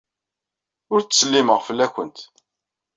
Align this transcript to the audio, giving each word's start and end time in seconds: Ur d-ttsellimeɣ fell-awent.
Ur 0.93 0.99
d-ttsellimeɣ 1.01 1.59
fell-awent. 1.67 2.17